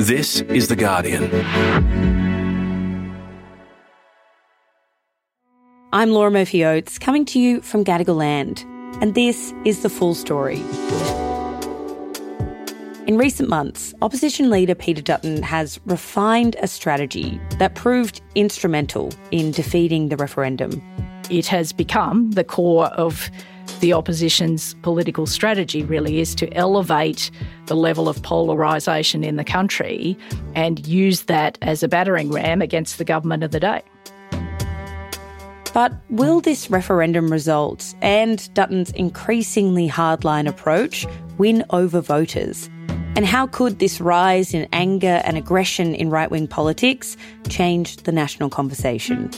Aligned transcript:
This 0.00 0.40
is 0.40 0.66
The 0.66 0.74
Guardian. 0.74 1.30
I'm 5.92 6.10
Laura 6.10 6.32
Murphy 6.32 6.64
Oates, 6.64 6.98
coming 6.98 7.24
to 7.26 7.38
you 7.38 7.60
from 7.60 7.84
Gadigal 7.84 8.16
Land, 8.16 8.64
and 9.00 9.14
this 9.14 9.54
is 9.64 9.82
the 9.82 9.88
full 9.88 10.14
story. 10.14 10.60
In 13.06 13.16
recent 13.16 13.48
months, 13.48 13.94
opposition 14.02 14.50
leader 14.50 14.74
Peter 14.74 15.00
Dutton 15.00 15.44
has 15.44 15.78
refined 15.86 16.56
a 16.60 16.66
strategy 16.66 17.40
that 17.60 17.76
proved 17.76 18.20
instrumental 18.34 19.12
in 19.30 19.52
defeating 19.52 20.08
the 20.08 20.16
referendum. 20.16 20.82
It 21.30 21.46
has 21.46 21.72
become 21.72 22.32
the 22.32 22.44
core 22.44 22.86
of 22.86 23.30
the 23.84 23.92
opposition's 23.92 24.72
political 24.80 25.26
strategy 25.26 25.84
really 25.84 26.18
is 26.18 26.34
to 26.34 26.50
elevate 26.54 27.30
the 27.66 27.76
level 27.76 28.08
of 28.08 28.22
polarisation 28.22 29.22
in 29.22 29.36
the 29.36 29.44
country 29.44 30.16
and 30.54 30.86
use 30.86 31.24
that 31.24 31.58
as 31.60 31.82
a 31.82 31.88
battering 31.88 32.30
ram 32.30 32.62
against 32.62 32.96
the 32.96 33.04
government 33.04 33.44
of 33.44 33.50
the 33.50 33.60
day. 33.60 33.82
But 35.74 35.92
will 36.08 36.40
this 36.40 36.70
referendum 36.70 37.30
result 37.30 37.94
and 38.00 38.52
Dutton's 38.54 38.90
increasingly 38.92 39.86
hardline 39.86 40.48
approach 40.48 41.06
win 41.36 41.62
over 41.68 42.00
voters? 42.00 42.70
And 43.16 43.26
how 43.26 43.46
could 43.46 43.80
this 43.80 44.00
rise 44.00 44.54
in 44.54 44.66
anger 44.72 45.20
and 45.26 45.36
aggression 45.36 45.94
in 45.94 46.08
right 46.08 46.30
wing 46.30 46.48
politics 46.48 47.18
change 47.50 47.98
the 47.98 48.12
national 48.12 48.48
conversation? 48.48 49.28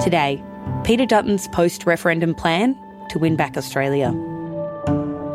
Today, 0.00 0.42
Peter 0.84 1.06
Dutton's 1.06 1.48
post 1.48 1.86
referendum 1.86 2.34
plan 2.34 2.76
to 3.08 3.18
win 3.18 3.36
back 3.36 3.56
Australia. 3.56 4.12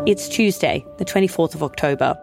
It's 0.06 0.30
Tuesday, 0.30 0.86
the 1.00 1.06
24th 1.06 1.56
of 1.56 1.64
October. 1.64 2.16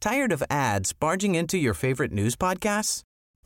Tired 0.00 0.32
of 0.32 0.42
ads 0.48 0.94
barging 0.94 1.34
into 1.34 1.58
your 1.58 1.74
favorite 1.74 2.12
news 2.12 2.34
podcasts? 2.34 3.02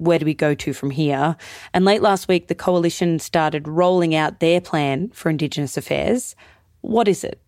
where 0.00 0.18
do 0.18 0.24
we 0.24 0.34
go 0.34 0.54
to 0.54 0.72
from 0.72 0.90
here? 0.90 1.36
And 1.74 1.84
late 1.84 2.02
last 2.02 2.26
week, 2.26 2.48
the 2.48 2.54
coalition 2.54 3.18
started 3.18 3.68
rolling 3.68 4.14
out 4.14 4.40
their 4.40 4.60
plan 4.60 5.10
for 5.10 5.28
Indigenous 5.30 5.76
affairs. 5.76 6.34
What 6.80 7.06
is 7.06 7.22
it? 7.22 7.40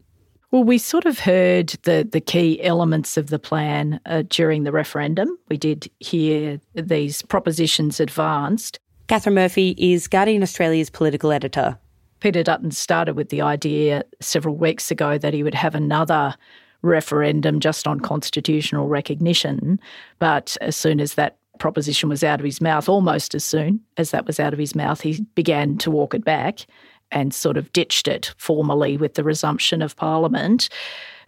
Well, 0.50 0.64
we 0.64 0.76
sort 0.76 1.06
of 1.06 1.18
heard 1.18 1.68
the, 1.84 2.06
the 2.10 2.20
key 2.20 2.62
elements 2.62 3.16
of 3.16 3.28
the 3.28 3.38
plan 3.38 4.00
uh, 4.04 4.24
during 4.28 4.64
the 4.64 4.72
referendum. 4.72 5.38
We 5.48 5.56
did 5.56 5.90
hear 6.00 6.60
these 6.74 7.22
propositions 7.22 7.98
advanced. 8.00 8.78
Katharine 9.08 9.34
Murphy 9.34 9.74
is 9.78 10.06
Guardian 10.08 10.42
Australia's 10.42 10.90
political 10.90 11.32
editor. 11.32 11.78
Peter 12.20 12.42
Dutton 12.42 12.70
started 12.70 13.16
with 13.16 13.30
the 13.30 13.40
idea 13.40 14.04
several 14.20 14.54
weeks 14.54 14.90
ago 14.90 15.16
that 15.16 15.32
he 15.32 15.42
would 15.42 15.54
have 15.54 15.74
another 15.74 16.34
referendum 16.82 17.58
just 17.58 17.86
on 17.86 17.98
constitutional 18.00 18.88
recognition. 18.88 19.80
But 20.18 20.56
as 20.60 20.76
soon 20.76 21.00
as 21.00 21.14
that 21.14 21.38
proposition 21.58 22.08
was 22.08 22.24
out 22.24 22.40
of 22.40 22.44
his 22.44 22.60
mouth, 22.60 22.88
almost 22.88 23.34
as 23.34 23.44
soon 23.44 23.80
as 23.96 24.10
that 24.10 24.26
was 24.26 24.40
out 24.40 24.52
of 24.52 24.58
his 24.58 24.74
mouth, 24.74 25.00
he 25.00 25.24
began 25.34 25.78
to 25.78 25.90
walk 25.90 26.14
it 26.14 26.24
back 26.24 26.66
and 27.10 27.34
sort 27.34 27.56
of 27.56 27.72
ditched 27.72 28.08
it 28.08 28.34
formally 28.38 28.96
with 28.96 29.14
the 29.14 29.24
resumption 29.24 29.82
of 29.82 29.96
Parliament. 29.96 30.68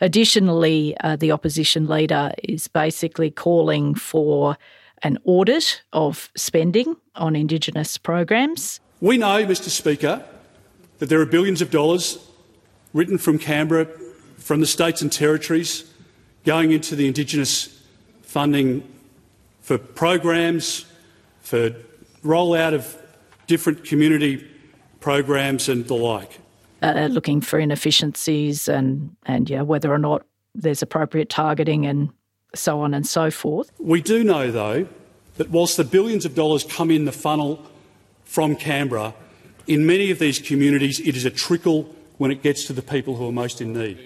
Additionally, 0.01 0.97
uh, 1.01 1.17
the 1.17 1.31
opposition 1.31 1.87
leader 1.87 2.33
is 2.43 2.69
basically 2.69 3.31
calling 3.31 3.95
for 3.95 4.57
an 5.03 5.19
audit 5.25 5.83
of 5.93 6.31
spending 6.37 6.97
on 7.15 7.37
Indigenous 7.37 7.99
programs. 7.99 8.81
We 9.01 9.19
know, 9.19 9.45
Mr. 9.45 9.69
Speaker, 9.69 10.25
that 10.99 11.09
there 11.09 11.21
are 11.21 11.27
billions 11.27 11.61
of 11.61 11.71
dollars 11.71 12.19
written 12.95 13.19
from 13.19 13.39
Canberra, 13.39 13.87
from 14.39 14.61
the 14.61 14.67
states 14.67 15.03
and 15.03 15.13
territories, 15.13 15.85
going 16.45 16.73
into 16.73 16.97
the 16.97 17.07
Indigenous 17.07 17.83
funding 18.23 18.83
for 19.65 19.79
programs, 19.79 20.85
for 21.41 21.71
rollout 22.23 22.75
of 22.75 22.97
different 23.47 23.83
community 23.83 24.47
programs 25.01 25.71
and 25.71 25.87
the 25.87 25.95
like. 25.95 26.39
Uh, 26.83 27.09
looking 27.11 27.41
for 27.41 27.59
inefficiencies 27.59 28.69
and, 28.69 29.17
and 29.25 29.49
yeah, 29.49 29.63
whether 29.63 29.91
or 29.91 29.99
not 29.99 30.27
there's 30.55 30.83
appropriate 30.83 31.31
targeting 31.31 31.87
and 31.87 32.11
so 32.55 32.79
on 32.81 32.93
and 32.93 33.07
so 33.07 33.31
forth. 33.31 33.71
We 33.79 34.03
do 34.03 34.23
know, 34.23 34.51
though, 34.51 34.87
that 35.39 35.49
whilst 35.49 35.79
the 35.79 35.85
billions 35.85 36.27
of 36.27 36.35
dollars 36.35 36.63
come 36.63 36.91
in 36.91 37.07
the 37.07 37.13
funnel 37.13 37.65
from 38.25 38.57
Canberra, 38.57 39.15
in 39.67 39.87
many 39.87 40.11
of 40.11 40.19
these 40.19 40.39
communities 40.39 41.01
it 41.01 41.17
is 41.17 41.25
a 41.25 41.31
trickle 41.31 41.85
when 42.19 42.31
it 42.31 42.43
gets 42.43 42.67
to 42.67 42.75
the 42.75 42.83
people 42.83 43.17
who 43.17 43.27
are 43.29 43.33
most 43.33 43.63
in 43.63 43.73
need. 43.73 43.99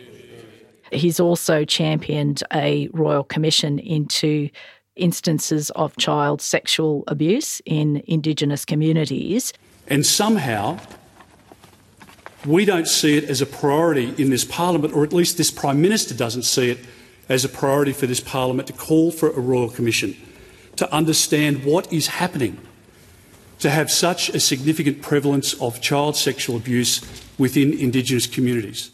He's 0.93 1.19
also 1.19 1.65
championed 1.65 2.45
a 2.53 2.89
royal 2.93 3.25
commission 3.25 3.81
into 3.81 4.51
instances 4.99 5.71
of 5.71 5.97
child 5.97 6.43
sexual 6.43 7.05
abuse 7.07 7.63
in 7.65 8.03
Indigenous 8.07 8.65
communities. 8.65 9.53
And 9.87 10.05
somehow, 10.05 10.79
we 12.45 12.65
don't 12.65 12.89
see 12.89 13.17
it 13.17 13.25
as 13.25 13.41
a 13.41 13.47
priority 13.47 14.15
in 14.23 14.31
this 14.31 14.45
Parliament, 14.45 14.95
or 14.95 15.05
at 15.05 15.13
least 15.13 15.37
this 15.37 15.51
Prime 15.51 15.81
Minister 15.81 16.15
doesn't 16.15 16.43
see 16.43 16.71
it 16.71 16.79
as 17.29 17.45
a 17.45 17.49
priority 17.49 17.93
for 17.93 18.07
this 18.07 18.21
Parliament 18.21 18.69
to 18.69 18.73
call 18.73 19.11
for 19.11 19.31
a 19.31 19.41
Royal 19.41 19.69
Commission 19.69 20.17
to 20.77 20.93
understand 20.93 21.65
what 21.65 21.93
is 21.93 22.07
happening 22.07 22.59
to 23.59 23.71
have 23.71 23.91
such 23.91 24.29
a 24.29 24.39
significant 24.39 25.03
prevalence 25.03 25.53
of 25.55 25.81
child 25.81 26.17
sexual 26.17 26.57
abuse 26.57 27.03
within 27.39 27.73
Indigenous 27.73 28.27
communities 28.27 28.93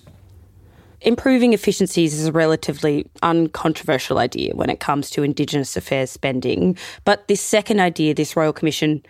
improving 1.05 1.53
efficiencies 1.53 2.15
is 2.15 2.27
a 2.27 2.33
relatively 2.33 3.07
uncontroversial 3.23 4.19
idea 4.19 4.55
when 4.55 4.71
it 4.71 4.81
comes 4.81 5.11
to 5.11 5.23
Indigenous 5.23 5.77
affairs 5.77 6.11
spending. 6.11 6.77
But 7.05 7.29
this 7.29 7.41
second 7.41 7.81
idea, 7.81 8.15
this 8.15 8.37
Royal 8.37 8.53
Commission, 8.53 9.05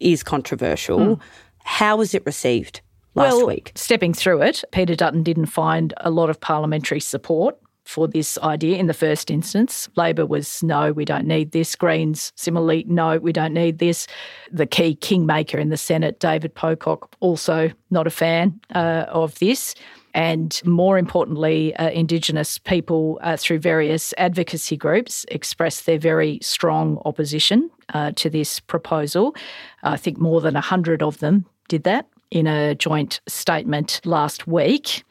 is 0.00 0.22
controversial. 0.22 0.98
Mm. 0.98 1.20
How 1.64 1.96
was 1.96 2.14
it 2.14 2.24
received 2.26 2.80
last 3.14 3.36
well, 3.36 3.46
week? 3.46 3.72
Stepping 3.74 4.12
through 4.12 4.42
it, 4.42 4.64
Peter 4.72 4.94
Dutton 4.94 5.22
didn't 5.22 5.46
find 5.46 5.94
a 5.98 6.10
lot 6.10 6.30
of 6.30 6.40
parliamentary 6.40 7.00
support 7.00 7.56
for 7.84 8.08
this 8.08 8.38
idea 8.38 8.78
in 8.78 8.86
the 8.86 8.94
first 8.94 9.30
instance. 9.30 9.88
Labor 9.94 10.24
was 10.24 10.62
no, 10.62 10.92
we 10.92 11.04
don't 11.04 11.26
need 11.26 11.52
this. 11.52 11.76
Greens, 11.76 12.32
similarly, 12.34 12.84
no, 12.88 13.18
we 13.18 13.32
don't 13.32 13.52
need 13.52 13.78
this. 13.78 14.06
The 14.50 14.66
key 14.66 14.94
kingmaker 14.94 15.58
in 15.58 15.68
the 15.68 15.76
Senate, 15.76 16.18
David 16.18 16.54
Pocock, 16.54 17.14
also 17.20 17.70
not 17.90 18.06
a 18.06 18.10
fan 18.10 18.58
uh, 18.74 19.04
of 19.08 19.38
this 19.38 19.74
and 20.14 20.62
more 20.64 20.96
importantly, 20.96 21.74
uh, 21.76 21.90
Indigenous 21.90 22.58
people 22.58 23.18
uh, 23.22 23.36
through 23.36 23.58
various 23.58 24.14
advocacy 24.16 24.76
groups 24.76 25.26
expressed 25.28 25.86
their 25.86 25.98
very 25.98 26.38
strong 26.40 27.02
opposition 27.04 27.68
uh, 27.92 28.12
to 28.12 28.30
this 28.30 28.60
proposal. 28.60 29.34
I 29.82 29.96
think 29.96 30.18
more 30.18 30.40
than 30.40 30.54
100 30.54 31.02
of 31.02 31.18
them 31.18 31.44
did 31.68 31.82
that 31.82 32.06
in 32.30 32.46
a 32.46 32.76
joint 32.76 33.20
statement 33.26 34.00
last 34.04 34.46
week, 34.46 35.02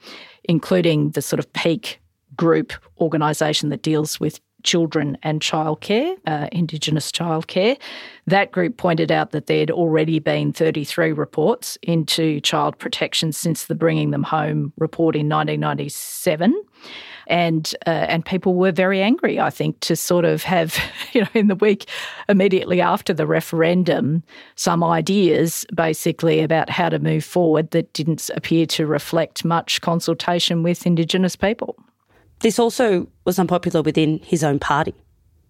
including 0.45 1.11
the 1.11 1.21
sort 1.21 1.39
of 1.39 1.51
peak 1.51 1.99
group 2.35 2.73
organisation 2.99 3.69
that 3.69 3.81
deals 3.81 4.19
with 4.19 4.39
children 4.63 5.17
and 5.23 5.41
childcare, 5.41 6.15
uh, 6.27 6.47
Indigenous 6.51 7.11
childcare. 7.11 7.77
That 8.27 8.51
group 8.51 8.77
pointed 8.77 9.11
out 9.11 9.31
that 9.31 9.47
there 9.47 9.59
had 9.59 9.71
already 9.71 10.19
been 10.19 10.53
33 10.53 11.11
reports 11.11 11.77
into 11.81 12.39
child 12.41 12.77
protection 12.77 13.31
since 13.31 13.65
the 13.65 13.75
Bringing 13.75 14.11
Them 14.11 14.23
Home 14.23 14.73
report 14.77 15.15
in 15.15 15.29
1997 15.29 16.53
and 17.27 17.73
uh, 17.85 17.89
and 17.89 18.25
people 18.25 18.55
were 18.55 18.71
very 18.71 19.01
angry. 19.01 19.39
I 19.39 19.49
think 19.49 19.79
to 19.81 19.95
sort 19.95 20.25
of 20.25 20.43
have 20.43 20.77
you 21.13 21.21
know 21.21 21.27
in 21.33 21.47
the 21.47 21.55
week 21.55 21.85
immediately 22.29 22.81
after 22.81 23.13
the 23.13 23.27
referendum 23.27 24.23
some 24.55 24.83
ideas 24.83 25.65
basically 25.73 26.41
about 26.41 26.69
how 26.69 26.89
to 26.89 26.99
move 26.99 27.23
forward 27.23 27.71
that 27.71 27.93
didn't 27.93 28.29
appear 28.35 28.65
to 28.67 28.85
reflect 28.85 29.45
much 29.45 29.81
consultation 29.81 30.63
with 30.63 30.85
Indigenous 30.85 31.35
people. 31.35 31.75
This 32.39 32.59
also 32.59 33.07
was 33.25 33.39
unpopular 33.39 33.81
within 33.81 34.19
his 34.19 34.43
own 34.43 34.59
party 34.59 34.93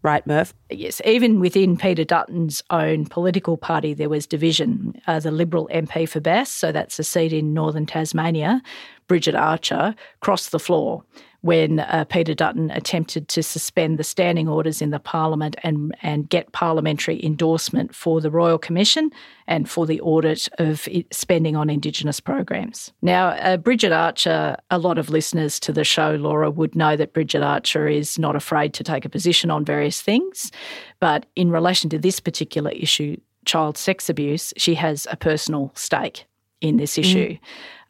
right, 0.04 0.28
Murph? 0.28 0.54
Yes, 0.70 1.02
even 1.06 1.40
within 1.40 1.78
Peter 1.78 2.04
Dutton's 2.04 2.62
own 2.70 3.06
political 3.06 3.58
party, 3.58 3.94
there 3.94 4.10
was 4.10 4.28
division. 4.28 5.02
Uh, 5.08 5.20
the 5.20 5.32
Liberal 5.32 5.70
MP 5.74 6.08
for 6.08 6.20
Bass, 6.20 6.52
so 6.52 6.72
that's 6.72 7.00
a 7.00 7.04
seat 7.04 7.34
in 7.34 7.54
northern 7.54 7.86
Tasmania, 7.86 8.62
Bridget 9.08 9.36
Archer, 9.36 9.96
crossed 10.20 10.52
the 10.52 10.60
floor 10.60 11.04
when 11.44 11.82
uh, 11.82 12.06
Peter 12.08 12.34
Dutton 12.34 12.72
attempted 12.72 13.28
to 13.28 13.44
suspend 13.44 14.00
the 14.00 14.04
standing 14.04 14.48
orders 14.48 14.82
in 14.82 14.92
the 14.92 15.00
Parliament 15.00 15.58
and, 15.62 15.94
and 16.02 16.30
get 16.30 16.54
parliamentary 16.54 17.24
endorsement 17.24 17.94
for 17.94 18.22
the 18.22 18.32
Royal 18.32 18.58
Commission 18.58 19.12
and 19.46 19.70
for 19.70 19.86
the 19.86 20.00
audit 20.00 20.48
of 20.60 20.88
spending 21.12 21.58
on 21.58 21.70
Indigenous 21.70 22.22
programs. 22.22 22.94
Now, 23.02 23.32
uh, 23.32 23.58
Bridget 23.58 23.92
Archer, 23.92 24.56
a 24.72 24.78
lot 24.78 24.98
of 24.98 25.10
listeners 25.10 25.60
to 25.60 25.74
the 25.74 25.84
show, 25.84 26.16
Laura, 26.16 26.50
would 26.50 26.76
know 26.76 26.96
that 26.96 27.12
Bridget 27.12 27.44
Archer 27.44 27.90
is 27.90 28.18
not 28.18 28.38
afraid 28.38 28.74
to 28.76 28.84
take 28.86 29.04
a 29.04 29.10
position 29.10 29.52
on 29.52 29.66
various 29.66 30.02
things. 30.02 30.50
But 31.02 31.26
in 31.36 31.52
relation 31.52 31.90
to 31.90 32.00
this 32.00 32.22
particular 32.22 32.72
issue, 32.72 33.18
child 33.44 33.78
sex 33.78 34.10
abuse, 34.10 34.54
she 34.56 34.76
has 34.76 35.08
a 35.12 35.18
personal 35.18 35.74
stake 35.76 36.26
in 36.64 36.78
this 36.78 36.98
issue. 36.98 37.34
Mm. 37.34 37.40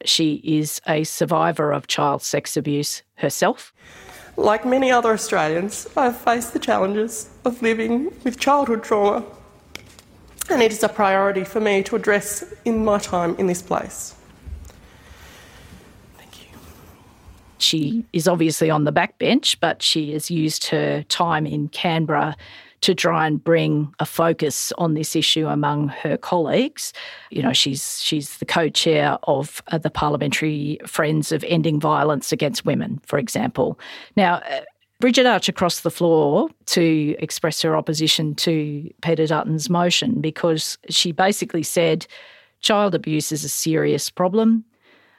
She 0.04 0.42
is 0.44 0.82
a 0.88 1.06
survivor 1.06 1.72
of 1.72 1.88
child 1.88 2.22
sex 2.22 2.58
abuse 2.58 3.04
herself. 3.16 3.72
Like 4.36 4.66
many 4.66 4.92
other 4.92 5.14
Australians, 5.14 5.88
I've 5.96 6.18
faced 6.18 6.54
the 6.54 6.60
challenges 6.60 7.30
of 7.46 7.62
living 7.62 8.12
with 8.24 8.40
childhood 8.40 8.84
trauma, 8.84 9.24
and 10.50 10.62
it 10.62 10.72
is 10.72 10.84
a 10.84 10.90
priority 10.90 11.44
for 11.44 11.62
me 11.62 11.84
to 11.84 11.96
address 11.96 12.44
in 12.66 12.84
my 12.84 12.98
time 12.98 13.36
in 13.38 13.46
this 13.46 13.62
place. 13.62 14.16
Thank 16.18 16.42
you. 16.42 16.48
She 17.60 18.06
is 18.12 18.28
obviously 18.28 18.72
on 18.72 18.86
the 18.86 18.92
backbench, 18.92 19.58
but 19.62 19.84
she 19.84 20.14
has 20.14 20.32
used 20.32 20.66
her 20.70 21.04
time 21.04 21.46
in 21.46 21.70
Canberra 21.70 22.36
to 22.84 22.94
try 22.94 23.26
and 23.26 23.42
bring 23.42 23.94
a 24.00 24.06
focus 24.06 24.74
on 24.78 24.94
this 24.94 25.16
issue 25.16 25.48
among 25.48 25.88
her 25.88 26.18
colleagues. 26.18 26.92
You 27.32 27.42
know, 27.42 27.54
she's 27.54 28.02
she's 28.02 28.38
the 28.38 28.46
co-chair 28.46 29.18
of 29.24 29.64
uh, 29.68 29.78
the 29.78 29.90
Parliamentary 29.90 30.80
Friends 30.86 31.32
of 31.32 31.44
Ending 31.46 31.80
Violence 31.80 32.32
Against 32.32 32.66
Women, 32.66 33.02
for 33.06 33.18
example. 33.18 33.80
Now. 34.16 34.36
Uh, 34.36 34.62
Bridget 35.00 35.26
Archer 35.26 35.52
crossed 35.52 35.84
the 35.84 35.92
floor 35.92 36.48
to 36.68 37.14
express 37.20 37.62
her 37.62 37.76
opposition 37.76 38.36
to 38.36 38.90
Peter 39.02 39.28
Dutton's 39.28 39.70
motion 39.70 40.22
because 40.22 40.78
she 40.88 41.12
basically 41.12 41.64
said 41.64 42.08
child 42.62 42.96
abuse 42.96 43.34
is 43.34 43.44
a 43.44 43.50
serious 43.50 44.10
problem. 44.10 44.64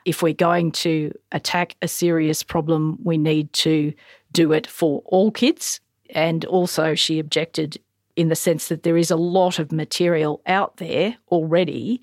If 0.06 0.22
we're 0.22 0.32
going 0.32 0.72
to 0.72 1.12
attack 1.32 1.76
a 1.82 1.88
serious 1.88 2.42
problem, 2.42 2.98
we 3.02 3.18
need 3.18 3.52
to 3.54 3.92
do 4.32 4.52
it 4.52 4.66
for 4.66 5.02
all 5.04 5.30
kids, 5.30 5.80
and 6.10 6.44
also, 6.44 6.94
she 6.94 7.18
objected 7.18 7.80
in 8.16 8.28
the 8.28 8.36
sense 8.36 8.68
that 8.68 8.82
there 8.82 8.96
is 8.96 9.10
a 9.10 9.16
lot 9.16 9.58
of 9.58 9.72
material 9.72 10.40
out 10.46 10.76
there 10.76 11.16
already, 11.30 12.00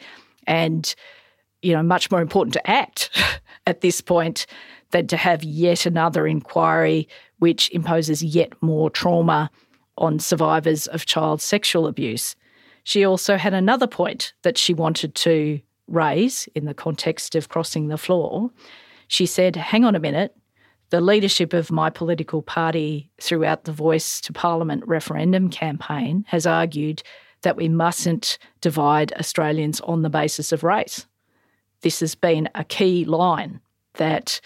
and 0.47 0.93
you 1.61 1.73
know, 1.73 1.83
much 1.83 2.09
more 2.09 2.21
important 2.21 2.53
to 2.53 2.69
act 2.69 3.09
at 3.67 3.81
this 3.81 4.01
point 4.01 4.45
than 4.91 5.07
to 5.07 5.17
have 5.17 5.43
yet 5.43 5.85
another 5.85 6.27
inquiry 6.27 7.07
which 7.39 7.71
imposes 7.71 8.23
yet 8.23 8.53
more 8.61 8.89
trauma 8.89 9.49
on 9.97 10.19
survivors 10.19 10.87
of 10.87 11.05
child 11.05 11.41
sexual 11.41 11.87
abuse. 11.87 12.35
She 12.83 13.05
also 13.05 13.37
had 13.37 13.53
another 13.53 13.87
point 13.87 14.33
that 14.43 14.57
she 14.57 14.73
wanted 14.73 15.15
to 15.15 15.59
raise 15.87 16.47
in 16.55 16.65
the 16.65 16.73
context 16.73 17.35
of 17.35 17.49
crossing 17.49 17.87
the 17.87 17.97
floor. 17.97 18.49
She 19.07 19.25
said, 19.25 19.55
Hang 19.55 19.85
on 19.85 19.95
a 19.95 19.99
minute, 19.99 20.35
the 20.91 21.01
leadership 21.01 21.53
of 21.53 21.71
my 21.71 21.89
political 21.89 22.41
party 22.41 23.09
throughout 23.19 23.63
the 23.63 23.71
Voice 23.71 24.19
to 24.21 24.33
Parliament 24.33 24.85
referendum 24.85 25.49
campaign 25.49 26.25
has 26.27 26.45
argued 26.45 27.01
that 27.43 27.55
we 27.55 27.69
mustn't 27.69 28.37
divide 28.59 29.13
Australians 29.13 29.79
on 29.81 30.01
the 30.01 30.09
basis 30.09 30.51
of 30.51 30.63
race. 30.63 31.07
This 31.81 32.01
has 32.01 32.13
been 32.13 32.49
a 32.55 32.65
key 32.65 33.05
line 33.05 33.61
that 33.93 34.41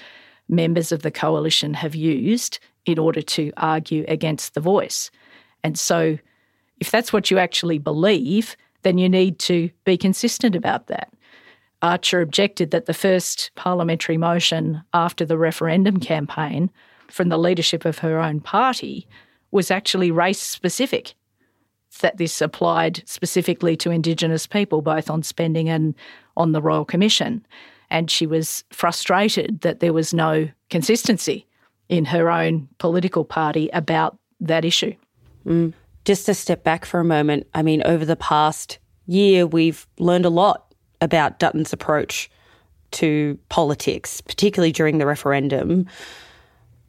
members 0.48 0.92
of 0.92 1.02
the 1.02 1.12
coalition 1.12 1.74
have 1.74 1.96
used 1.96 2.60
in 2.86 3.00
order 3.00 3.24
to 3.24 3.52
argue 3.58 4.06
against 4.08 4.54
the 4.54 4.62
voice. 4.62 5.10
And 5.64 5.78
so, 5.78 6.18
if 6.80 6.92
that's 6.92 7.12
what 7.12 7.32
you 7.32 7.40
actually 7.40 7.80
believe, 7.80 8.56
then 8.84 9.00
you 9.00 9.10
need 9.10 9.40
to 9.40 9.72
be 9.84 9.98
consistent 9.98 10.56
about 10.56 10.88
that. 10.88 11.12
Archer 11.86 12.20
objected 12.20 12.72
that 12.72 12.88
the 12.88 12.96
first 12.96 13.52
parliamentary 13.54 14.18
motion 14.18 14.82
after 14.92 15.24
the 15.24 15.38
referendum 15.38 16.00
campaign 16.00 16.72
from 17.10 17.30
the 17.30 17.38
leadership 17.38 17.86
of 17.86 18.00
her 18.00 18.20
own 18.20 18.40
party 18.40 19.08
was 19.52 19.70
actually 19.70 20.10
race 20.10 20.42
specific. 20.42 21.14
That 22.02 22.18
this 22.18 22.42
applied 22.42 23.04
specifically 23.06 23.78
to 23.78 23.92
Indigenous 23.92 24.48
people, 24.48 24.82
both 24.82 25.12
on 25.12 25.22
spending 25.22 25.70
and 25.70 25.94
on 26.36 26.54
the 26.54 26.62
Royal 26.62 26.86
Commission. 26.86 27.46
And 27.92 28.10
she 28.10 28.26
was 28.26 28.64
frustrated 28.72 29.62
that 29.62 29.80
there 29.80 29.94
was 29.94 30.12
no 30.12 30.50
consistency 30.72 31.46
in 31.88 32.06
her 32.06 32.32
own 32.32 32.68
political 32.80 33.24
party 33.24 33.70
about 33.74 34.18
that 34.40 34.66
issue. 34.66 34.96
Mm. 35.46 35.74
Just 36.04 36.26
to 36.26 36.34
step 36.34 36.64
back 36.64 36.84
for 36.84 37.00
a 37.00 37.06
moment, 37.06 37.46
I 37.54 37.62
mean, 37.62 37.84
over 37.86 38.06
the 38.06 38.16
past 38.16 38.80
year, 39.06 39.46
we've 39.46 39.86
learned 40.00 40.26
a 40.26 40.30
lot 40.32 40.65
about 41.02 41.40
Dutton's 41.40 41.74
approach 41.74 42.30
to 42.92 43.38
politics, 43.50 44.22
particularly 44.22 44.72
during 44.72 44.98
the 44.98 45.06
referendum. 45.06 45.86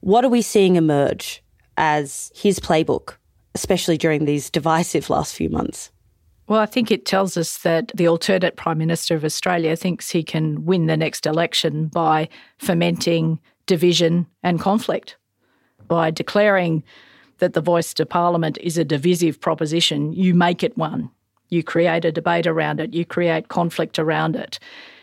What 0.01 0.25
are 0.25 0.31
we 0.31 0.43
seeing 0.43 0.77
emerge 0.77 1.43
as 1.77 2.31
his 2.35 2.61
playbook, 2.61 3.15
especially 3.55 3.99
during 3.99 4.25
these 4.25 4.51
divisive 4.51 5.11
last 5.11 5.35
few 5.35 5.49
months? 5.51 5.91
Well, 6.49 6.61
I 6.61 6.67
think 6.67 6.93
it 6.93 7.07
tells 7.07 7.37
us 7.37 7.59
that 7.59 7.91
the 7.95 8.07
alternate 8.07 8.57
Prime 8.57 8.79
Minister 8.79 9.17
of 9.17 9.25
Australia 9.25 9.75
thinks 9.75 10.11
he 10.11 10.23
can 10.23 10.65
win 10.65 10.87
the 10.87 10.97
next 10.97 11.27
election 11.27 11.89
by 11.89 12.29
fomenting 12.59 13.41
division 13.67 14.27
and 14.45 14.61
conflict, 14.61 15.17
by 15.89 16.13
declaring 16.13 16.85
that 17.39 17.53
the 17.53 17.61
voice 17.61 17.93
to 17.95 18.07
Parliament 18.07 18.59
is 18.61 18.79
a 18.79 18.85
divisive 18.85 19.41
proposition, 19.41 20.13
you 20.13 20.35
make 20.35 20.63
it 20.63 20.77
one. 20.79 21.11
You 21.49 21.63
create 21.63 22.05
a 22.05 22.13
debate 22.13 22.47
around 22.47 22.81
it, 22.81 22.95
you 22.95 23.05
create 23.05 23.49
conflict 23.49 23.99
around 23.99 24.37
it. 24.37 24.59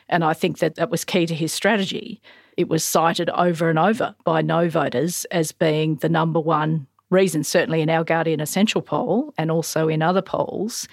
And 0.10 0.24
I 0.24 0.34
think 0.34 0.60
that 0.60 0.76
that 0.76 0.90
was 0.90 1.06
key 1.06 1.26
to 1.26 1.36
his 1.36 1.54
strategy. 1.54 2.22
It 2.58 2.70
was 2.70 2.84
cited 2.84 3.30
over 3.32 3.70
and 3.70 3.80
over 3.80 4.14
by 4.24 4.42
no 4.42 4.70
voters 4.70 5.26
as 5.32 5.52
being 5.52 5.96
the 5.96 6.10
number 6.10 6.40
one 6.40 6.88
reason, 7.10 7.44
certainly 7.44 7.82
in 7.82 7.90
our 7.90 8.04
Guardian 8.04 8.40
Essential 8.40 8.82
poll 8.82 9.34
and 9.38 9.50
also 9.50 9.88
in 9.88 10.02
other 10.02 10.22
polls, 10.22 10.88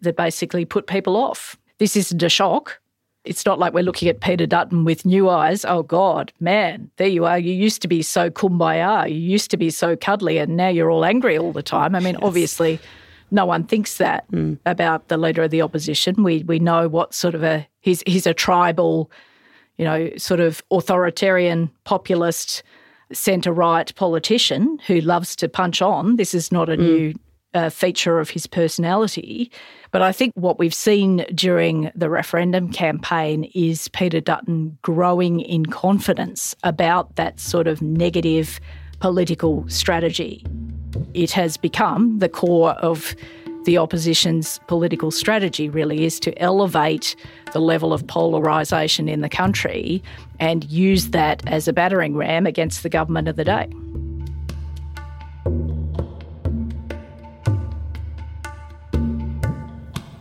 that 0.00 0.16
basically 0.16 0.64
put 0.64 0.86
people 0.86 1.16
off. 1.16 1.56
This 1.78 1.96
isn't 1.96 2.22
a 2.22 2.28
shock. 2.28 2.80
It's 3.24 3.46
not 3.46 3.58
like 3.58 3.72
we're 3.72 3.82
looking 3.82 4.08
at 4.08 4.20
Peter 4.20 4.46
Dutton 4.46 4.84
with 4.84 5.06
new 5.06 5.30
eyes. 5.30 5.64
Oh, 5.64 5.82
God, 5.82 6.32
man, 6.40 6.90
there 6.96 7.08
you 7.08 7.24
are. 7.24 7.38
You 7.38 7.54
used 7.54 7.80
to 7.82 7.88
be 7.88 8.02
so 8.02 8.28
kumbaya. 8.30 9.08
You 9.08 9.16
used 9.16 9.50
to 9.50 9.56
be 9.56 9.70
so 9.70 9.96
cuddly, 9.96 10.36
and 10.38 10.56
now 10.56 10.68
you're 10.68 10.90
all 10.90 11.06
angry 11.06 11.38
all 11.38 11.52
the 11.52 11.62
time. 11.62 11.94
I 11.94 12.00
mean, 12.00 12.14
yes. 12.14 12.22
obviously, 12.22 12.78
no 13.34 13.44
one 13.44 13.64
thinks 13.64 13.98
that 13.98 14.30
mm. 14.30 14.58
about 14.64 15.08
the 15.08 15.18
leader 15.18 15.42
of 15.42 15.50
the 15.50 15.60
opposition. 15.60 16.22
We 16.22 16.44
we 16.44 16.58
know 16.58 16.88
what 16.88 17.12
sort 17.12 17.34
of 17.34 17.42
a 17.42 17.66
he's 17.80 18.02
he's 18.06 18.26
a 18.26 18.32
tribal, 18.32 19.10
you 19.76 19.84
know, 19.84 20.10
sort 20.16 20.40
of 20.40 20.62
authoritarian 20.70 21.70
populist 21.84 22.62
centre 23.12 23.52
right 23.52 23.94
politician 23.96 24.78
who 24.86 25.00
loves 25.00 25.36
to 25.36 25.48
punch 25.48 25.82
on. 25.82 26.16
This 26.16 26.32
is 26.32 26.50
not 26.50 26.68
a 26.68 26.76
mm. 26.76 26.78
new 26.78 27.14
uh, 27.54 27.70
feature 27.70 28.18
of 28.18 28.30
his 28.30 28.46
personality. 28.46 29.50
But 29.90 30.02
I 30.02 30.12
think 30.12 30.32
what 30.34 30.58
we've 30.58 30.74
seen 30.74 31.24
during 31.34 31.90
the 31.94 32.10
referendum 32.10 32.72
campaign 32.72 33.50
is 33.54 33.88
Peter 33.88 34.20
Dutton 34.20 34.76
growing 34.82 35.40
in 35.40 35.66
confidence 35.66 36.56
about 36.64 37.14
that 37.16 37.38
sort 37.38 37.68
of 37.68 37.80
negative 37.80 38.58
political 39.04 39.68
strategy. 39.68 40.42
It 41.12 41.30
has 41.32 41.58
become 41.58 42.20
the 42.20 42.28
core 42.30 42.70
of 42.70 43.14
the 43.66 43.76
opposition's 43.76 44.60
political 44.66 45.10
strategy, 45.10 45.68
really, 45.68 46.06
is 46.06 46.18
to 46.20 46.32
elevate 46.40 47.14
the 47.52 47.60
level 47.60 47.92
of 47.92 48.06
polarisation 48.06 49.06
in 49.06 49.20
the 49.20 49.28
country 49.28 50.02
and 50.40 50.64
use 50.70 51.10
that 51.10 51.46
as 51.46 51.68
a 51.68 51.72
battering 51.74 52.16
ram 52.16 52.46
against 52.46 52.82
the 52.82 52.88
government 52.88 53.28
of 53.28 53.36
the 53.36 53.44
day. 53.44 53.68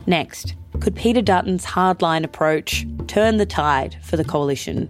Next, 0.06 0.56
could 0.82 0.98
Peter 0.98 1.22
Dutton's 1.22 1.66
hardline 1.66 2.26
approach 2.26 2.86
turn 3.08 3.38
the 3.38 3.46
tide 3.46 3.96
for 4.02 4.18
the 4.18 4.26
coalition? 4.26 4.90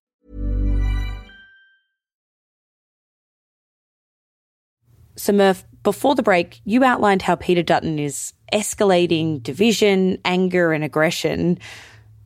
So, 5.21 5.33
Murph, 5.33 5.63
before 5.83 6.15
the 6.15 6.23
break, 6.23 6.61
you 6.65 6.83
outlined 6.83 7.21
how 7.21 7.35
Peter 7.35 7.61
Dutton 7.61 7.99
is 7.99 8.33
escalating 8.51 9.43
division, 9.43 10.17
anger, 10.25 10.73
and 10.73 10.83
aggression. 10.83 11.59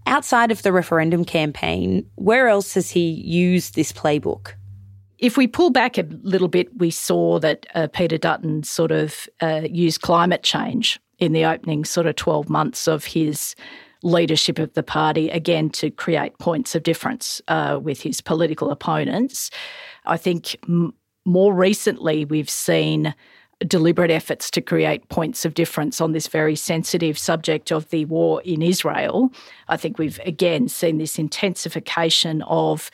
Outside 0.07 0.49
of 0.49 0.61
the 0.61 0.71
referendum 0.71 1.25
campaign, 1.25 2.09
where 2.15 2.47
else 2.47 2.73
has 2.75 2.89
he 2.89 3.09
used 3.09 3.75
this 3.75 3.91
playbook? 3.91 4.53
If 5.17 5.35
we 5.35 5.45
pull 5.45 5.71
back 5.71 5.97
a 5.97 6.07
little 6.21 6.47
bit, 6.47 6.69
we 6.77 6.89
saw 6.89 7.37
that 7.39 7.65
uh, 7.75 7.87
Peter 7.91 8.17
Dutton 8.17 8.63
sort 8.63 8.93
of 8.93 9.27
uh, 9.41 9.63
used 9.69 9.99
climate 9.99 10.43
change 10.43 10.97
in 11.19 11.33
the 11.33 11.43
opening 11.43 11.83
sort 11.83 12.07
of 12.07 12.15
12 12.15 12.49
months 12.49 12.87
of 12.87 13.03
his 13.03 13.55
leadership 14.03 14.57
of 14.57 14.73
the 14.73 14.83
party, 14.83 15.29
again, 15.31 15.69
to 15.71 15.91
create 15.91 16.39
points 16.39 16.75
of 16.75 16.83
difference 16.83 17.41
uh, 17.49 17.77
with 17.83 18.01
his 18.01 18.21
political 18.21 18.71
opponents. 18.71 19.51
I 20.05 20.15
think 20.15 20.55
m- 20.69 20.93
more 21.25 21.53
recently, 21.53 22.25
we've 22.25 22.49
seen 22.49 23.13
deliberate 23.67 24.11
efforts 24.11 24.51
to 24.51 24.61
create 24.61 25.07
points 25.09 25.45
of 25.45 25.53
difference 25.53 26.01
on 26.01 26.11
this 26.11 26.27
very 26.27 26.55
sensitive 26.55 27.17
subject 27.17 27.71
of 27.71 27.89
the 27.89 28.05
war 28.05 28.41
in 28.43 28.61
Israel. 28.61 29.31
I 29.67 29.77
think 29.77 29.97
we've 29.97 30.19
again 30.25 30.67
seen 30.67 30.97
this 30.97 31.17
intensification 31.17 32.41
of 32.43 32.91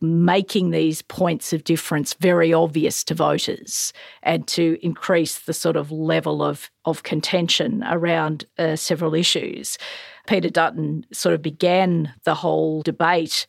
making 0.00 0.70
these 0.70 1.02
points 1.02 1.52
of 1.52 1.64
difference 1.64 2.14
very 2.14 2.52
obvious 2.52 3.02
to 3.02 3.14
voters 3.14 3.92
and 4.22 4.46
to 4.46 4.78
increase 4.82 5.38
the 5.40 5.54
sort 5.54 5.76
of 5.76 5.90
level 5.90 6.42
of, 6.42 6.70
of 6.84 7.02
contention 7.02 7.82
around 7.84 8.44
uh, 8.58 8.76
several 8.76 9.14
issues. 9.14 9.78
Peter 10.26 10.50
Dutton 10.50 11.06
sort 11.12 11.34
of 11.34 11.40
began 11.40 12.12
the 12.24 12.34
whole 12.34 12.82
debate 12.82 13.46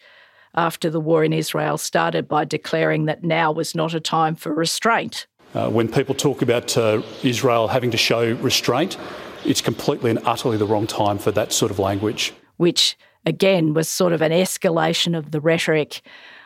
after 0.57 0.89
the 0.89 0.99
war 0.99 1.23
in 1.23 1.31
Israel 1.31 1.77
started 1.77 2.27
by 2.27 2.43
declaring 2.43 3.05
that 3.05 3.23
now 3.23 3.51
was 3.51 3.73
not 3.73 3.93
a 3.93 3.99
time 3.99 4.35
for 4.35 4.53
restraint 4.53 5.27
uh, 5.53 5.69
when 5.69 5.87
people 5.87 6.13
talk 6.13 6.41
about 6.41 6.77
uh, 6.77 7.01
Israel 7.23 7.67
having 7.67 7.91
to 7.91 7.97
show 7.97 8.33
restraint, 8.35 8.97
it's 9.45 9.61
completely 9.61 10.11
and 10.11 10.19
utterly 10.23 10.57
the 10.57 10.65
wrong 10.65 10.87
time 10.87 11.17
for 11.17 11.31
that 11.31 11.51
sort 11.51 11.71
of 11.71 11.79
language. 11.79 12.33
Which, 12.57 12.97
again, 13.25 13.73
was 13.73 13.87
sort 13.87 14.13
of 14.13 14.21
an 14.21 14.31
escalation 14.31 15.17
of 15.17 15.31
the 15.31 15.39
rhetoric 15.39 16.01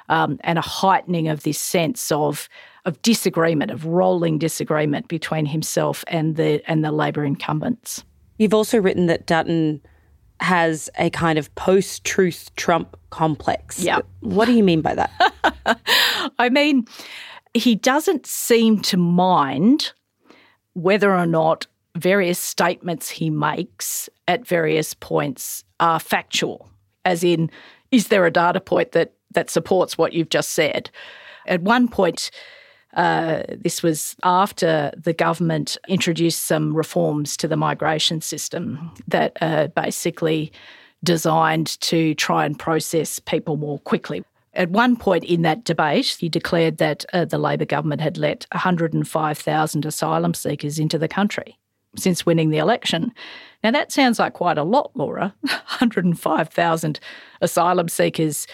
um, 0.10 0.38
and 0.42 0.58
a 0.58 0.62
heightening 0.62 1.28
of 1.28 1.44
this 1.44 1.60
sense 1.60 2.12
of 2.12 2.48
of 2.86 3.00
disagreement, 3.04 3.70
of 3.70 3.86
rolling 3.86 4.40
disagreement 4.40 5.08
between 5.08 5.46
himself 5.46 6.04
and 6.08 6.36
the 6.36 6.62
and 6.70 6.84
the 6.84 6.92
Labor 6.92 7.24
incumbents. 7.24 8.04
You've 8.38 8.54
also 8.54 8.80
written 8.80 9.06
that 9.06 9.28
Dutton 9.28 9.82
has 10.42 10.90
a 10.98 11.10
kind 11.12 11.38
of 11.38 11.54
post-truth 11.56 12.54
Trump 12.56 12.98
complex. 13.12 13.84
Yeah. 13.84 14.00
What 14.22 14.46
do 14.46 14.54
you 14.54 14.64
mean 14.64 14.82
by 14.82 14.96
that? 14.96 15.80
I 16.40 16.50
mean, 16.50 16.86
he 17.54 17.76
doesn't 17.76 18.26
seem 18.26 18.82
to 18.82 18.98
mind 18.98 19.94
whether 20.74 21.16
or 21.16 21.26
not 21.26 21.68
various 21.96 22.40
statements 22.40 23.10
he 23.10 23.30
makes 23.30 24.10
at 24.28 24.48
various 24.48 24.94
points 24.94 25.64
are 25.80 26.00
factual, 26.00 26.70
as 27.06 27.24
in, 27.24 27.52
is 27.92 28.08
there 28.08 28.26
a 28.26 28.32
data 28.32 28.62
point 28.62 28.94
that, 28.94 29.14
that 29.32 29.50
supports 29.50 29.98
what 29.98 30.14
you've 30.14 30.30
just 30.30 30.52
said? 30.52 30.90
At 31.46 31.62
one 31.62 31.88
point, 31.88 32.32
uh, 32.96 33.44
this 33.58 33.82
was 33.82 34.16
after 34.24 34.92
the 34.98 35.14
government 35.14 35.78
introduced 35.88 36.46
some 36.46 36.76
reforms 36.76 37.38
to 37.38 37.48
the 37.48 37.58
migration 37.58 38.22
system 38.22 38.92
that 39.08 39.38
are 39.42 39.70
basically 39.70 40.52
designed 41.04 41.80
to 41.82 42.14
try 42.16 42.46
and 42.46 42.60
process 42.60 43.20
people 43.20 43.58
more 43.58 43.80
quickly. 43.80 44.24
At 44.54 44.70
one 44.70 44.98
point 44.98 45.24
in 45.24 45.44
that 45.44 45.64
debate, 45.64 46.18
he 46.20 46.28
declared 46.28 46.78
that 46.78 47.06
uh, 47.14 47.26
the 47.26 47.38
Labor 47.38 47.66
government 47.66 48.02
had 48.02 48.18
let 48.18 48.46
105,000 48.52 49.86
asylum 49.86 50.34
seekers 50.34 50.78
into 50.78 50.98
the 50.98 51.08
country 51.08 51.58
since 51.96 52.26
winning 52.26 52.50
the 52.50 52.58
election. 52.58 53.12
Now, 53.64 53.72
that 53.72 53.92
sounds 53.92 54.20
like 54.20 54.34
quite 54.34 54.58
a 54.58 54.64
lot, 54.64 54.92
Laura 54.96 55.34
105,000 55.42 57.00
asylum 57.42 57.90
seekers 57.90 58.48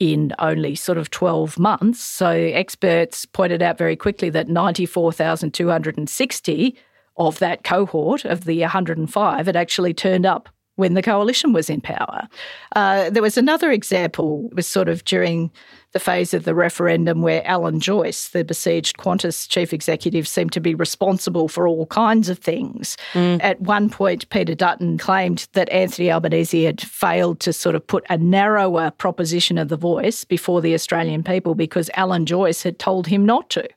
in 0.00 0.32
only 0.38 0.74
sort 0.74 0.98
of 0.98 1.10
12 1.10 1.58
months. 1.58 2.00
So, 2.00 2.30
experts 2.30 3.24
pointed 3.26 3.62
out 3.62 3.78
very 3.78 3.96
quickly 3.96 4.30
that 4.30 4.48
94,260 4.48 6.76
of 7.16 7.38
that 7.38 7.62
cohort 7.62 8.24
of 8.24 8.44
the 8.44 8.60
105 8.60 9.46
had 9.46 9.56
actually 9.56 9.94
turned 9.94 10.26
up 10.26 10.48
when 10.76 10.94
the 10.94 11.02
coalition 11.02 11.52
was 11.52 11.70
in 11.70 11.80
power. 11.80 12.28
Uh, 12.74 13.10
there 13.10 13.22
was 13.22 13.36
another 13.36 13.70
example, 13.70 14.48
it 14.50 14.56
was 14.56 14.66
sort 14.66 14.88
of 14.88 15.04
during 15.04 15.50
the 15.92 16.00
phase 16.00 16.34
of 16.34 16.42
the 16.42 16.54
referendum 16.54 17.22
where 17.22 17.46
Alan 17.46 17.78
Joyce, 17.78 18.28
the 18.30 18.44
besieged 18.44 18.98
Qantas 18.98 19.48
chief 19.48 19.72
executive, 19.72 20.26
seemed 20.26 20.50
to 20.52 20.60
be 20.60 20.74
responsible 20.74 21.48
for 21.48 21.68
all 21.68 21.86
kinds 21.86 22.28
of 22.28 22.40
things. 22.40 22.96
Mm. 23.12 23.40
At 23.42 23.60
one 23.60 23.88
point, 23.88 24.28
Peter 24.28 24.56
Dutton 24.56 24.98
claimed 24.98 25.46
that 25.52 25.68
Anthony 25.70 26.10
Albanese 26.10 26.64
had 26.64 26.80
failed 26.80 27.38
to 27.40 27.52
sort 27.52 27.76
of 27.76 27.86
put 27.86 28.04
a 28.10 28.18
narrower 28.18 28.90
proposition 28.90 29.56
of 29.56 29.68
the 29.68 29.76
voice 29.76 30.24
before 30.24 30.60
the 30.60 30.74
Australian 30.74 31.22
people 31.22 31.54
because 31.54 31.88
Alan 31.94 32.26
Joyce 32.26 32.64
had 32.64 32.80
told 32.80 33.06
him 33.06 33.24
not 33.24 33.48
to. 33.50 33.68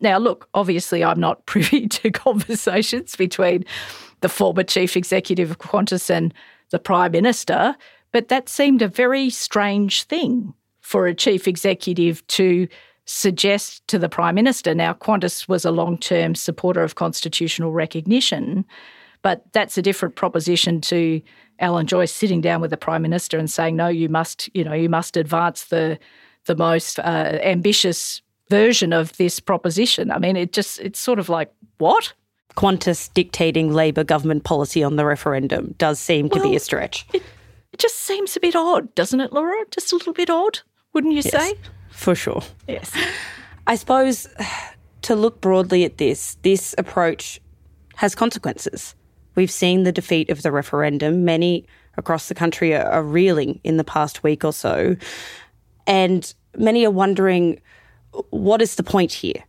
Now, 0.00 0.18
look, 0.18 0.48
obviously, 0.54 1.04
I'm 1.04 1.20
not 1.20 1.44
privy 1.46 1.88
to 1.88 2.10
conversations 2.10 3.16
between 3.16 3.64
the 4.24 4.28
former 4.30 4.62
chief 4.62 4.96
executive 4.96 5.50
of 5.50 5.58
Qantas 5.58 6.08
and 6.08 6.32
the 6.70 6.78
prime 6.78 7.12
minister, 7.12 7.76
but 8.10 8.28
that 8.28 8.48
seemed 8.48 8.80
a 8.80 8.88
very 8.88 9.28
strange 9.28 10.04
thing 10.04 10.54
for 10.80 11.06
a 11.06 11.14
chief 11.14 11.46
executive 11.46 12.26
to 12.28 12.66
suggest 13.04 13.86
to 13.88 13.98
the 13.98 14.08
prime 14.08 14.34
minister. 14.34 14.74
Now, 14.74 14.94
Qantas 14.94 15.46
was 15.46 15.66
a 15.66 15.70
long 15.70 15.98
term 15.98 16.34
supporter 16.34 16.82
of 16.82 16.94
constitutional 16.94 17.72
recognition, 17.72 18.64
but 19.20 19.44
that's 19.52 19.76
a 19.76 19.82
different 19.82 20.16
proposition 20.16 20.80
to 20.80 21.20
Alan 21.58 21.86
Joyce 21.86 22.10
sitting 22.10 22.40
down 22.40 22.62
with 22.62 22.70
the 22.70 22.78
prime 22.78 23.02
minister 23.02 23.36
and 23.38 23.50
saying, 23.50 23.76
"No, 23.76 23.88
you 23.88 24.08
must, 24.08 24.48
you 24.54 24.64
know, 24.64 24.72
you 24.72 24.88
must 24.88 25.18
advance 25.18 25.66
the 25.66 25.98
the 26.46 26.56
most 26.56 26.98
uh, 26.98 27.38
ambitious 27.42 28.22
version 28.48 28.94
of 28.94 29.14
this 29.18 29.38
proposition." 29.38 30.10
I 30.10 30.18
mean, 30.18 30.34
it 30.34 30.54
just 30.54 30.80
it's 30.80 30.98
sort 30.98 31.18
of 31.18 31.28
like 31.28 31.52
what? 31.76 32.14
Qantas 32.56 33.12
dictating 33.14 33.72
Labor 33.72 34.04
government 34.04 34.44
policy 34.44 34.82
on 34.82 34.96
the 34.96 35.04
referendum 35.04 35.74
does 35.78 35.98
seem 35.98 36.28
well, 36.28 36.42
to 36.42 36.48
be 36.48 36.56
a 36.56 36.60
stretch. 36.60 37.06
It, 37.12 37.22
it, 37.72 37.78
just 37.78 37.96
seems 37.96 38.36
a 38.36 38.40
bit 38.40 38.54
odd, 38.54 38.94
doesn't 38.94 39.20
it, 39.20 39.32
Laura? 39.32 39.64
Just 39.70 39.92
a 39.92 39.96
little 39.96 40.12
bit 40.12 40.30
odd, 40.30 40.60
wouldn't 40.92 41.12
you 41.12 41.22
yes, 41.24 41.30
say? 41.30 41.58
For 41.90 42.14
sure. 42.14 42.42
Yes. 42.68 42.92
I 43.66 43.74
suppose 43.74 44.28
to 45.02 45.16
look 45.16 45.40
broadly 45.40 45.84
at 45.84 45.98
this, 45.98 46.36
this 46.42 46.74
approach 46.78 47.40
has 47.96 48.14
consequences. 48.14 48.94
We've 49.34 49.50
seen 49.50 49.82
the 49.82 49.92
defeat 49.92 50.30
of 50.30 50.42
the 50.42 50.52
referendum. 50.52 51.24
Many 51.24 51.66
across 51.96 52.28
the 52.28 52.34
country 52.34 52.74
are, 52.74 52.84
are 52.84 53.02
reeling 53.02 53.60
in 53.64 53.76
the 53.76 53.84
past 53.84 54.22
week 54.22 54.44
or 54.44 54.52
so. 54.52 54.96
And 55.86 56.32
many 56.56 56.84
are 56.86 56.90
wondering 56.90 57.60
what 58.30 58.62
is 58.62 58.76
the 58.76 58.84
point 58.84 59.12
here? 59.12 59.42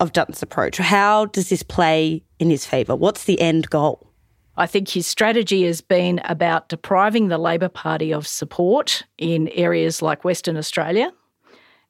of 0.00 0.12
Dutton's 0.12 0.42
approach? 0.42 0.78
How 0.78 1.26
does 1.26 1.48
this 1.48 1.62
play 1.62 2.22
in 2.38 2.50
his 2.50 2.66
favour? 2.66 2.94
What's 2.96 3.24
the 3.24 3.40
end 3.40 3.70
goal? 3.70 4.12
I 4.56 4.66
think 4.66 4.88
his 4.88 5.06
strategy 5.06 5.64
has 5.64 5.80
been 5.80 6.20
about 6.24 6.68
depriving 6.68 7.28
the 7.28 7.38
Labor 7.38 7.68
Party 7.68 8.12
of 8.12 8.26
support 8.26 9.02
in 9.18 9.48
areas 9.48 10.00
like 10.00 10.24
Western 10.24 10.56
Australia 10.56 11.12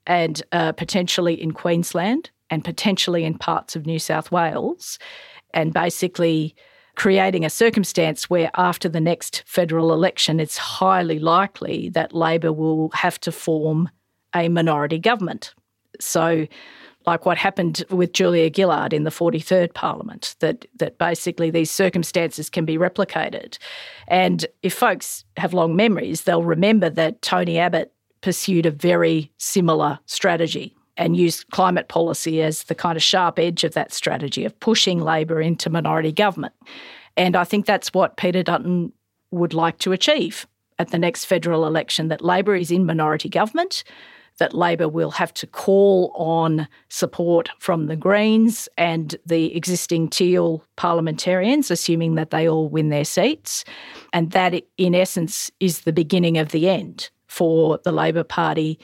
and 0.07 0.43
uh, 0.53 0.73
potentially 0.73 1.41
in 1.41 1.53
Queensland 1.53 2.31
and 2.51 2.65
potentially 2.65 3.25
in 3.25 3.39
parts 3.39 3.77
of 3.77 3.87
New 3.87 3.99
South 3.99 4.31
Wales, 4.31 4.99
and 5.53 5.73
basically 5.73 6.55
creating 6.95 7.45
a 7.45 7.51
circumstance 7.51 8.31
where 8.31 8.51
after 8.57 8.89
the 8.89 9.01
next 9.01 9.43
federal 9.47 9.93
election, 9.93 10.39
it's 10.41 10.57
highly 10.57 11.19
likely 11.19 11.89
that 11.91 12.13
Labor 12.13 12.53
will 12.53 12.91
have 12.95 13.19
to 13.21 13.33
form 13.33 13.91
a 14.35 14.49
minority 14.49 14.99
government. 14.99 15.55
So 16.01 16.47
like 17.07 17.25
what 17.25 17.39
happened 17.39 17.85
with 17.91 18.13
Julia 18.13 18.51
Gillard 18.55 18.93
in 18.93 19.05
the 19.05 19.11
43rd 19.11 19.75
Parliament, 19.75 20.35
that, 20.41 20.67
that 20.77 20.99
basically 20.99 21.51
these 21.51 21.71
circumstances 21.71 22.51
can 22.51 22.65
be 22.65 22.77
replicated. 22.77 23.59
And 24.09 24.45
if 24.63 24.75
folks 24.75 25.25
have 25.37 25.55
long 25.55 25.77
memories, 25.77 26.23
they'll 26.23 26.43
remember 26.43 26.91
that 26.91 27.23
Tony 27.23 27.59
Abbott 27.59 27.93
pursued 28.23 28.67
a 28.67 28.71
very 28.71 29.31
similar 29.39 29.99
strategy 30.07 30.75
and 30.97 31.17
used 31.17 31.49
climate 31.51 31.89
policy 31.89 32.43
as 32.43 32.65
the 32.65 32.75
kind 32.75 32.97
of 32.97 33.03
sharp 33.03 33.39
edge 33.39 33.65
of 33.65 33.75
that 33.75 33.93
strategy 33.93 34.45
of 34.45 34.59
pushing 34.61 34.99
Labor 35.01 35.41
into 35.41 35.71
minority 35.71 36.11
government. 36.13 36.55
And 37.17 37.37
I 37.37 37.45
think 37.45 37.67
that's 37.67 37.95
what 37.95 38.17
Peter 38.17 38.43
Dutton 38.43 38.93
would 39.31 39.55
like 39.55 39.79
to 39.79 39.93
achieve 39.93 40.47
at 40.79 40.91
the 40.91 40.99
next 40.99 41.25
federal 41.27 41.67
election 41.67 42.09
that 42.09 42.23
Labor 42.23 42.55
is 42.55 42.71
in 42.71 42.85
minority 42.85 43.29
government, 43.29 43.85
that 44.39 44.55
Labor 44.55 44.89
will 44.89 45.11
have 45.11 45.33
to 45.35 45.47
call 45.47 46.13
on 46.15 46.69
support 46.89 47.49
from 47.59 47.87
the 47.87 47.97
Greens 47.97 48.69
and 48.77 49.17
the 49.25 49.55
existing 49.57 50.09
Teal 50.09 50.63
parliamentarians, 50.77 51.71
assuming 51.71 52.15
that 52.17 52.31
they 52.31 52.49
all 52.49 52.69
win 52.69 52.91
their 52.91 53.05
seats. 53.05 53.65
And 54.13 54.33
that, 54.33 54.55
in 54.77 54.95
essence, 54.95 55.51
is 55.61 55.81
the 55.81 55.93
beginning 55.93 56.39
of 56.39 56.51
the 56.51 56.69
end 56.69 57.11
for 57.27 57.79
the 57.85 57.93
Labor 57.93 58.25
Party 58.25 58.79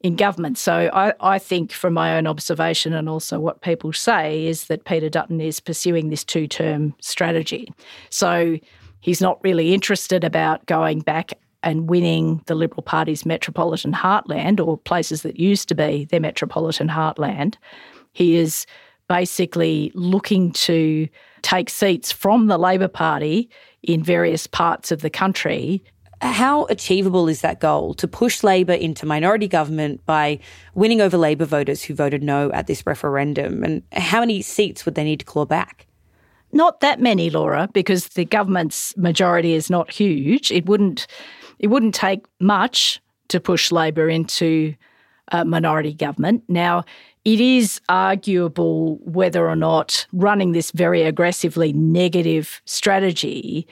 in 0.00 0.16
government. 0.16 0.58
So 0.58 0.90
I, 0.92 1.14
I, 1.20 1.38
think, 1.38 1.72
from 1.72 1.94
my 1.94 2.16
own 2.16 2.26
observation 2.26 2.92
and 2.92 3.08
also 3.08 3.40
what 3.40 3.62
people 3.62 3.92
say, 3.92 4.46
is 4.46 4.66
that 4.66 4.84
Peter 4.84 5.08
Dutton 5.08 5.40
is 5.40 5.60
pursuing 5.60 6.10
this 6.10 6.24
two 6.24 6.46
term 6.46 6.94
strategy. 7.00 7.72
So 8.10 8.58
he's 9.00 9.20
not 9.20 9.42
really 9.42 9.72
interested 9.72 10.22
about 10.22 10.66
going 10.66 11.00
back 11.00 11.32
and 11.64 11.88
winning 11.88 12.42
the 12.46 12.54
Liberal 12.54 12.82
Party's 12.82 13.26
metropolitan 13.26 13.92
heartland 13.92 14.64
or 14.64 14.78
places 14.78 15.22
that 15.22 15.40
used 15.40 15.68
to 15.68 15.74
be 15.74 16.04
their 16.04 16.20
metropolitan 16.20 16.88
heartland. 16.88 17.56
He 18.12 18.36
is 18.36 18.66
basically 19.08 19.90
looking 19.94 20.52
to 20.52 21.08
take 21.42 21.68
seats 21.68 22.12
from 22.12 22.46
the 22.46 22.58
Labor 22.58 22.88
Party 22.88 23.50
in 23.82 24.02
various 24.02 24.46
parts 24.46 24.92
of 24.92 25.00
the 25.00 25.10
country. 25.10 25.82
How 26.20 26.64
achievable 26.66 27.28
is 27.28 27.40
that 27.40 27.60
goal 27.60 27.94
to 27.94 28.06
push 28.06 28.42
Labor 28.42 28.72
into 28.72 29.04
minority 29.04 29.48
government 29.48 30.04
by 30.06 30.38
winning 30.74 31.00
over 31.00 31.16
Labor 31.16 31.44
voters 31.44 31.82
who 31.82 31.94
voted 31.94 32.22
no 32.22 32.50
at 32.52 32.66
this 32.66 32.86
referendum? 32.86 33.62
And 33.62 33.82
how 33.92 34.20
many 34.20 34.40
seats 34.42 34.84
would 34.84 34.94
they 34.94 35.04
need 35.04 35.20
to 35.20 35.26
claw 35.26 35.44
back? 35.44 35.86
Not 36.52 36.80
that 36.80 37.00
many, 37.00 37.30
Laura, 37.30 37.68
because 37.72 38.08
the 38.08 38.24
government's 38.24 38.96
majority 38.96 39.54
is 39.54 39.68
not 39.68 39.90
huge. 39.90 40.52
It 40.52 40.66
wouldn't 40.66 41.06
it 41.58 41.68
wouldn't 41.68 41.94
take 41.94 42.24
much 42.40 43.00
to 43.28 43.40
push 43.40 43.72
Labor 43.72 44.08
into 44.08 44.74
a 45.28 45.44
minority 45.44 45.94
government. 45.94 46.44
Now, 46.48 46.84
it 47.24 47.40
is 47.40 47.80
arguable 47.88 48.96
whether 49.02 49.48
or 49.48 49.56
not 49.56 50.06
running 50.12 50.52
this 50.52 50.70
very 50.70 51.02
aggressively 51.02 51.72
negative 51.72 52.60
strategy 52.66 53.66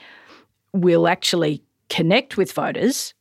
will 0.73 1.07
actually 1.07 1.61
connect 1.89 2.35
with 2.35 2.51
voters. 2.51 3.13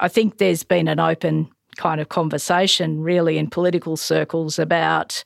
I 0.00 0.08
think 0.08 0.38
there's 0.38 0.64
been 0.64 0.88
an 0.88 0.98
open 0.98 1.48
kind 1.76 2.00
of 2.00 2.08
conversation, 2.08 3.00
really, 3.00 3.38
in 3.38 3.48
political 3.48 3.96
circles 3.96 4.58
about 4.58 5.22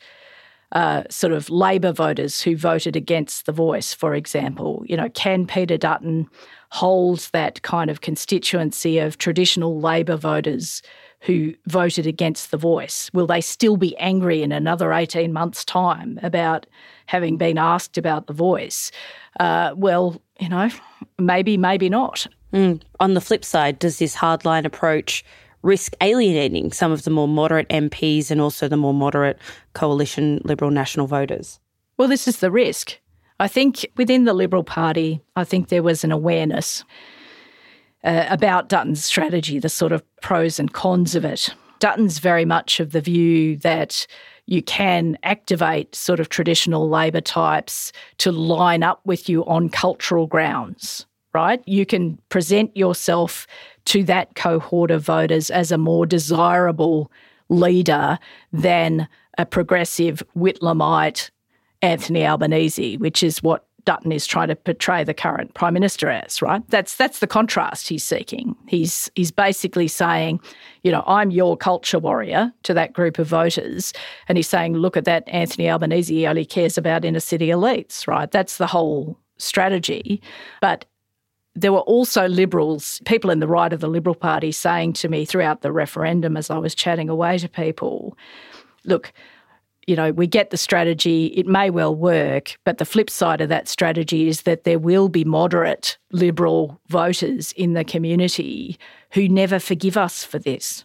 uh, 0.73 1.05
sort 1.09 1.33
of 1.33 1.49
Labor 1.49 1.93
voters 1.93 2.43
who 2.43 2.57
voted 2.57 2.97
against 2.97 3.47
the 3.47 3.53
voice, 3.53 3.95
for 3.95 4.15
example. 4.15 4.83
You 4.87 4.97
know, 4.97 5.09
can 5.11 5.47
Peter 5.47 5.77
Dutton 5.77 6.29
hold 6.71 7.29
that 7.33 7.63
kind 7.63 7.91
of 7.91 8.01
constituency 8.01 8.99
of 8.99 9.19
traditional 9.19 9.81
Labor 9.81 10.17
voters 10.17 10.83
who 11.21 11.55
voted 11.67 12.07
against 12.07 12.51
the 12.51 12.57
voice? 12.57 13.11
Will 13.13 13.27
they 13.27 13.41
still 13.41 13.77
be 13.77 13.97
angry 13.99 14.43
in 14.43 14.53
another 14.53 14.93
18 14.93 15.33
months' 15.33 15.65
time 15.65 16.19
about 16.23 16.67
having 17.07 17.37
been 17.37 17.59
asked 17.59 17.97
about 17.97 18.27
the 18.27 18.33
voice? 18.33 18.91
Uh, 19.39 19.73
well, 19.77 20.21
you 20.41 20.49
know, 20.49 20.71
maybe, 21.19 21.57
maybe 21.57 21.89
not. 21.89 22.27
Mm. 22.53 22.81
On 23.01 23.15
the 23.15 23.21
flip 23.21 23.45
side, 23.45 23.79
does 23.79 23.99
this 23.99 24.17
hardline 24.17 24.65
approach 24.65 25.25
risk 25.63 25.95
alienating 26.01 26.73
some 26.73 26.93
of 26.93 27.05
the 27.05 27.11
more 27.11 27.29
moderate 27.29 27.69
MPs 27.69 28.31
and 28.31 28.41
also 28.41 28.69
the 28.69 28.77
more 28.77 28.95
moderate 28.95 29.39
coalition 29.73 30.41
Liberal 30.45 30.71
national 30.71 31.07
voters? 31.07 31.61
Well, 31.97 32.09
this 32.09 32.29
is 32.29 32.39
the 32.39 32.51
risk. 32.51 32.99
I 33.39 33.49
think 33.49 33.87
within 33.97 34.25
the 34.25 34.33
Liberal 34.33 34.65
Party, 34.65 35.21
I 35.35 35.45
think 35.45 35.69
there 35.69 35.83
was 35.83 36.05
an 36.05 36.13
awareness 36.13 36.85
uh, 38.05 38.27
about 38.31 38.69
Dutton's 38.69 39.05
strategy, 39.05 39.59
the 39.59 39.69
sort 39.69 39.93
of 39.93 40.03
pros 40.21 40.59
and 40.59 40.73
cons 40.73 41.15
of 41.15 41.25
it. 41.25 41.55
Dutton's 41.79 42.19
very 42.19 42.45
much 42.45 42.81
of 42.81 42.93
the 42.93 43.01
view 43.01 43.57
that 43.59 44.07
you 44.47 44.63
can 44.63 45.19
activate 45.23 45.95
sort 45.95 46.21
of 46.21 46.29
traditional 46.29 46.89
Labor 46.89 47.21
types 47.21 47.93
to 48.19 48.33
line 48.33 48.83
up 48.83 49.01
with 49.05 49.29
you 49.29 49.45
on 49.47 49.69
cultural 49.69 50.27
grounds, 50.27 51.05
right? 51.35 51.63
You 51.67 51.85
can 51.85 52.19
present 52.29 52.75
yourself 52.77 53.47
to 53.87 54.05
that 54.05 54.35
cohort 54.35 54.91
of 54.91 55.03
voters 55.03 55.51
as 55.51 55.73
a 55.73 55.79
more 55.79 56.07
desirable 56.07 57.11
leader 57.49 58.19
than 58.53 59.09
a 59.39 59.47
progressive 59.47 60.23
Whitlamite 60.37 61.31
Anthony 61.83 62.27
Albanese, 62.27 62.97
which 62.99 63.23
is 63.23 63.43
what 63.43 63.67
Dutton 63.85 64.11
is 64.11 64.27
trying 64.27 64.49
to 64.49 64.57
portray 64.57 65.05
the 65.05 65.15
current 65.15 65.55
prime 65.55 65.73
minister 65.73 66.11
as, 66.11 66.43
right? 66.43 66.61
That's 66.69 66.97
that's 66.97 67.21
the 67.21 67.29
contrast 67.29 67.87
he's 67.87 68.03
seeking. 68.03 68.57
He's 68.67 69.09
he's 69.15 69.31
basically 69.31 69.87
saying, 69.87 70.41
you 70.83 70.91
know, 70.91 71.05
I'm 71.07 71.31
your 71.31 71.57
culture 71.57 72.01
warrior 72.01 72.53
to 72.65 72.75
that 72.75 72.93
group 72.93 73.19
of 73.21 73.29
voters, 73.29 73.93
and 74.29 74.37
he's 74.37 74.49
saying, 74.49 74.75
look 74.75 74.97
at 74.97 75.05
that 75.05 75.23
Anthony 75.29 75.71
Albanese 75.71 76.13
he 76.13 76.27
only 76.27 76.45
cares 76.45 76.77
about 76.77 77.05
inner 77.05 77.21
city 77.21 77.49
elites, 77.49 78.09
right? 78.09 78.31
That's 78.31 78.59
the 78.59 78.67
whole 78.67 79.17
strategy. 79.39 80.21
But 80.61 80.85
there 81.57 81.73
were 81.73 81.81
also 81.81 82.29
liberals, 82.29 83.01
people 83.07 83.31
in 83.31 83.41
the 83.41 83.49
right 83.49 83.73
of 83.73 83.81
the 83.81 83.89
Liberal 83.89 84.15
Party, 84.15 84.53
saying 84.53 84.93
to 84.95 85.09
me 85.09 85.25
throughout 85.25 85.63
the 85.63 85.73
referendum 85.73 86.37
as 86.37 86.51
I 86.51 86.59
was 86.59 86.75
chatting 86.75 87.09
away 87.09 87.39
to 87.39 87.49
people, 87.49 88.17
look, 88.85 89.13
you 89.87 89.97
know, 89.97 90.13
we 90.13 90.27
get 90.27 90.51
the 90.51 90.57
strategy, 90.57 91.27
it 91.29 91.47
may 91.47 91.71
well 91.71 91.95
work, 91.95 92.59
but 92.65 92.79
the 92.79 92.85
flip 92.85 93.09
side 93.09 93.41
of 93.41 93.49
that 93.49 93.69
strategy 93.69 94.29
is 94.29 94.43
that 94.43 94.65
there 94.65 94.79
will 94.79 95.09
be 95.09 95.25
moderate 95.25 95.97
Liberal 96.13 96.79
voters 96.89 97.53
in 97.53 97.73
the 97.73 97.85
community 97.85 98.79
who 99.13 99.29
never 99.29 99.59
forgive 99.59 99.97
us 99.97 100.25
for 100.25 100.39
this, 100.39 100.85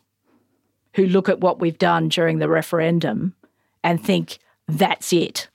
who 0.93 1.05
look 1.05 1.27
at 1.27 1.41
what 1.41 1.59
we've 1.59 1.79
done 1.79 2.09
during 2.09 2.39
the 2.39 2.47
referendum 2.47 3.35
and 3.83 4.01
think 4.01 4.37
that's 4.67 5.11
it. 5.11 5.49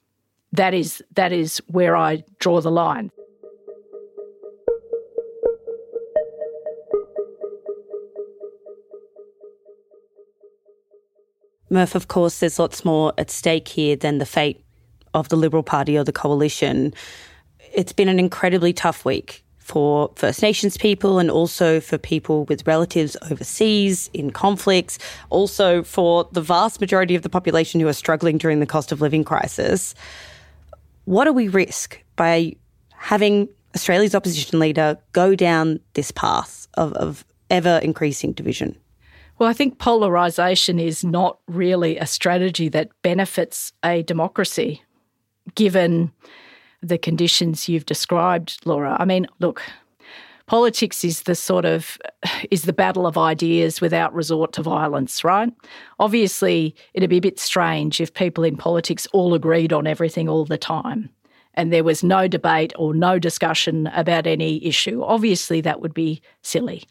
That 0.53 0.75
is, 0.75 1.03
that 1.15 1.33
is 1.33 1.63
where 1.69 1.97
I 1.97 2.25
draw 2.39 2.61
the 2.61 2.71
line. 2.71 3.11
Murph, 11.69 11.95
of 11.95 12.09
course, 12.09 12.39
there's 12.39 12.59
lots 12.59 12.85
more 12.85 13.13
at 13.19 13.31
stake 13.31 13.69
here 13.69 13.97
than 13.97 14.19
the 14.19 14.27
fate 14.27 14.65
of 15.15 15.29
the 15.29 15.37
Liberal 15.37 15.63
Party 15.63 15.97
or 15.99 16.05
the 16.05 16.13
coalition. 16.13 16.95
It's 17.75 17.93
been 17.93 18.09
an 18.09 18.19
incredibly 18.19 18.73
tough 18.73 19.05
week 19.05 19.45
for 19.59 20.13
First 20.15 20.43
Nations 20.43 20.77
people 20.77 21.19
and 21.19 21.29
also 21.29 21.81
for 21.81 21.99
people 21.99 22.45
with 22.45 22.65
relatives 22.69 23.17
overseas 23.31 24.09
in 24.15 24.31
conflicts, 24.31 24.97
also 25.29 25.83
for 25.83 26.29
the 26.31 26.41
vast 26.41 26.81
majority 26.81 27.17
of 27.17 27.23
the 27.23 27.29
population 27.29 27.81
who 27.81 27.89
are 27.89 27.93
struggling 27.93 28.39
during 28.39 28.61
the 28.61 28.67
cost 28.67 28.93
of 28.93 29.01
living 29.01 29.25
crisis. 29.25 29.93
What 31.05 31.25
do 31.25 31.33
we 31.33 31.49
risk 31.49 32.01
by 32.15 32.55
having 32.93 33.49
Australia's 33.75 34.15
opposition 34.15 34.61
leader 34.61 34.99
go 35.13 35.35
down 35.35 35.81
this 35.95 36.13
path 36.13 36.69
of, 36.75 36.93
of 36.93 37.25
ever 37.51 37.81
increasing 37.83 38.33
division? 38.33 38.77
Well, 39.39 39.49
I 39.49 39.53
think 39.53 39.79
polarisation 39.79 40.79
is 40.79 41.05
not 41.05 41.39
really 41.47 41.99
a 41.99 42.07
strategy 42.07 42.69
that 42.71 42.91
benefits 43.03 43.73
a 43.85 44.03
democracy, 44.03 44.83
given 45.55 46.11
the 46.83 46.97
conditions 46.97 47.69
you've 47.69 47.87
described, 47.87 48.59
Laura. 48.65 48.97
I 48.99 49.05
mean, 49.05 49.27
look, 49.41 49.63
politics 50.47 51.05
is 51.05 51.23
the 51.23 51.35
sort 51.35 51.67
of 51.67 51.99
is 52.51 52.63
the 52.63 52.73
battle 52.73 53.07
of 53.07 53.19
ideas 53.19 53.81
without 53.81 54.15
resort 54.15 54.55
to 54.55 54.63
violence, 54.63 55.23
right? 55.23 55.53
Obviously, 55.99 56.75
it'd 56.95 57.11
be 57.11 57.19
a 57.19 57.21
bit 57.21 57.39
strange 57.39 58.01
if 58.01 58.15
people 58.15 58.43
in 58.43 58.57
politics 58.57 59.07
all 59.13 59.35
agreed 59.35 59.73
on 59.73 59.87
everything 59.87 60.29
all 60.29 60.47
the 60.47 60.59
time 60.59 61.11
and 61.57 61.73
there 61.73 61.85
was 61.85 62.05
no 62.05 62.29
debate 62.29 62.73
or 62.77 62.95
no 62.95 63.19
discussion 63.19 63.87
about 63.89 64.27
any 64.27 64.65
issue. 64.65 65.03
Obviously, 65.03 65.61
that 65.63 65.81
would 65.81 65.95
be 65.95 66.21
silly. 66.43 66.85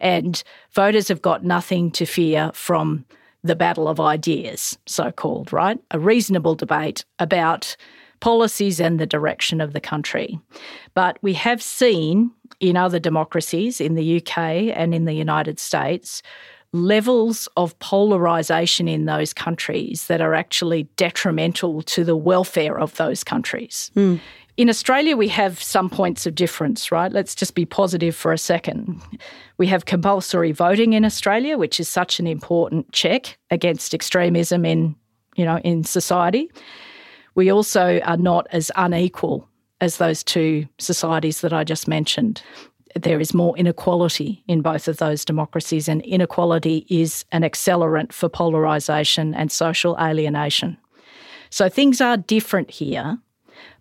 And 0.00 0.42
voters 0.72 1.08
have 1.08 1.22
got 1.22 1.44
nothing 1.44 1.90
to 1.92 2.04
fear 2.06 2.50
from 2.54 3.04
the 3.42 3.56
battle 3.56 3.88
of 3.88 4.00
ideas, 4.00 4.78
so 4.86 5.12
called, 5.12 5.52
right? 5.52 5.78
A 5.90 5.98
reasonable 5.98 6.54
debate 6.54 7.04
about 7.18 7.76
policies 8.20 8.80
and 8.80 8.98
the 8.98 9.06
direction 9.06 9.60
of 9.60 9.74
the 9.74 9.80
country. 9.80 10.38
But 10.94 11.18
we 11.20 11.34
have 11.34 11.62
seen 11.62 12.30
in 12.58 12.76
other 12.76 12.98
democracies, 12.98 13.80
in 13.80 13.94
the 13.94 14.16
UK 14.16 14.38
and 14.74 14.94
in 14.94 15.04
the 15.04 15.12
United 15.12 15.58
States, 15.58 16.22
levels 16.72 17.48
of 17.56 17.78
polarisation 17.78 18.88
in 18.88 19.04
those 19.04 19.32
countries 19.32 20.06
that 20.08 20.20
are 20.20 20.34
actually 20.34 20.84
detrimental 20.96 21.82
to 21.82 22.02
the 22.02 22.16
welfare 22.16 22.78
of 22.78 22.96
those 22.96 23.22
countries. 23.22 23.90
Mm. 23.94 24.20
In 24.56 24.68
Australia, 24.68 25.16
we 25.16 25.28
have 25.28 25.60
some 25.60 25.90
points 25.90 26.26
of 26.26 26.34
difference, 26.36 26.92
right? 26.92 27.10
Let's 27.10 27.34
just 27.34 27.56
be 27.56 27.64
positive 27.64 28.14
for 28.14 28.32
a 28.32 28.38
second. 28.38 29.02
We 29.58 29.66
have 29.66 29.84
compulsory 29.84 30.52
voting 30.52 30.92
in 30.92 31.04
Australia, 31.04 31.58
which 31.58 31.80
is 31.80 31.88
such 31.88 32.20
an 32.20 32.28
important 32.28 32.92
check 32.92 33.36
against 33.50 33.94
extremism 33.94 34.64
in, 34.64 34.94
you 35.34 35.44
know, 35.44 35.58
in 35.58 35.82
society. 35.82 36.52
We 37.34 37.50
also 37.50 37.98
are 38.04 38.16
not 38.16 38.46
as 38.52 38.70
unequal 38.76 39.48
as 39.80 39.96
those 39.96 40.22
two 40.22 40.68
societies 40.78 41.40
that 41.40 41.52
I 41.52 41.64
just 41.64 41.88
mentioned. 41.88 42.40
There 42.94 43.18
is 43.18 43.34
more 43.34 43.58
inequality 43.58 44.44
in 44.46 44.62
both 44.62 44.86
of 44.86 44.98
those 44.98 45.24
democracies, 45.24 45.88
and 45.88 46.00
inequality 46.02 46.86
is 46.88 47.24
an 47.32 47.42
accelerant 47.42 48.12
for 48.12 48.28
polarisation 48.28 49.34
and 49.34 49.50
social 49.50 49.96
alienation. 50.00 50.78
So 51.50 51.68
things 51.68 52.00
are 52.00 52.16
different 52.16 52.70
here, 52.70 53.18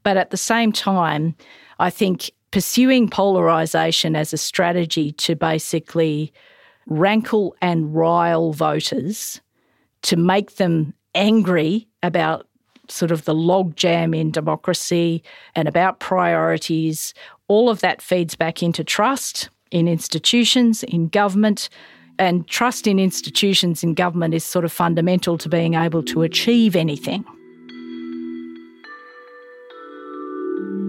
but 0.04 0.18
at 0.18 0.30
the 0.30 0.38
same 0.38 0.72
time, 0.72 1.36
I 1.80 1.90
think 1.90 2.32
pursuing 2.52 3.10
polarisation 3.10 4.16
as 4.16 4.32
a 4.32 4.38
strategy 4.38 5.12
to 5.14 5.36
basically 5.36 6.32
rankle 6.86 7.56
and 7.62 7.96
rile 7.96 8.54
voters 8.54 9.42
to 10.04 10.16
make 10.16 10.58
them 10.58 10.94
angry 11.16 11.88
about 12.04 12.48
sort 12.90 13.12
of 13.12 13.26
the 13.26 13.34
logjam 13.34 14.16
in 14.16 14.30
democracy 14.30 15.24
and 15.56 15.68
about 15.68 16.00
priorities. 16.00 17.14
All 17.48 17.70
of 17.70 17.80
that 17.80 18.02
feeds 18.02 18.36
back 18.36 18.62
into 18.62 18.84
trust 18.84 19.50
in 19.72 19.88
institutions, 19.88 20.84
in 20.84 21.08
government. 21.08 21.70
And 22.20 22.48
trust 22.48 22.86
in 22.86 23.00
institutions 23.00 23.84
in 23.84 23.96
government 23.96 24.36
is 24.36 24.44
sort 24.44 24.66
of 24.66 24.72
fundamental 24.72 25.38
to 25.40 25.50
being 25.50 25.74
able 25.74 26.04
to 26.04 26.22
achieve 26.22 26.76
anything. 26.76 27.26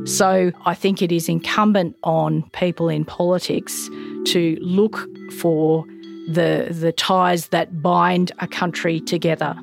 So 0.05 0.53
I 0.65 0.75
think 0.75 1.03
it 1.03 1.11
is 1.11 1.29
incumbent 1.29 1.97
on 2.03 2.43
people 2.51 2.89
in 2.89 3.05
politics 3.05 3.89
to 4.27 4.59
look 4.61 5.09
for 5.39 5.85
the, 6.29 6.69
the 6.71 6.93
ties 6.93 7.49
that 7.49 7.83
bind 7.83 8.33
a 8.39 8.47
country 8.47 9.01
together 9.01 9.57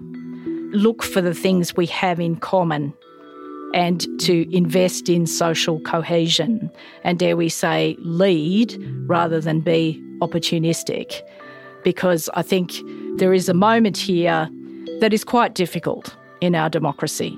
look 0.72 1.04
for 1.04 1.22
the 1.22 1.34
things 1.34 1.76
we 1.76 1.86
have 1.88 2.20
in 2.20 2.36
common 2.38 2.94
and 3.74 4.06
to 4.20 4.54
invest 4.56 5.08
in 5.10 5.26
social 5.26 5.80
cohesion 5.82 6.70
and, 7.04 7.20
dare 7.20 7.38
we 7.38 7.50
say, 7.50 7.96
lead 8.00 8.78
rather 9.08 9.40
than 9.40 9.62
be 9.62 10.02
opportunistic. 10.20 11.22
Because 11.84 12.30
I 12.34 12.42
think 12.42 12.74
there 13.16 13.34
is 13.34 13.48
a 13.48 13.54
moment 13.54 13.98
here 13.98 14.50
that 15.00 15.14
is 15.14 15.24
quite 15.24 15.56
difficult 15.56 16.16
in 16.42 16.54
our 16.54 16.70
democracy. 16.70 17.38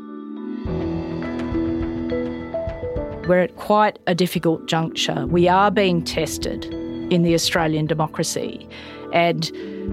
We're 3.28 3.40
at 3.40 3.56
quite 3.56 4.00
a 4.06 4.14
difficult 4.14 4.66
juncture. 4.66 5.26
We 5.28 5.48
are 5.48 5.72
being 5.72 6.04
tested 6.04 6.66
in 7.12 7.24
the 7.24 7.34
Australian 7.34 7.86
democracy, 7.86 8.68
and 9.14 9.50